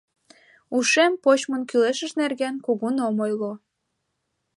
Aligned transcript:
Ушем 0.77 1.13
почмын 1.23 1.61
кӱлешыж 1.69 2.11
нерген 2.19 2.55
кугун 2.65 2.95
ом 3.07 3.15
ойло. 3.25 3.53